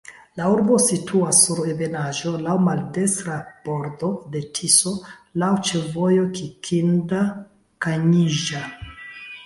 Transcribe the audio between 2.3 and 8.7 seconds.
laŭ maldekstra bordo de Tiso, laŭ ĉefvojo Kikinda-Kanjiĵa.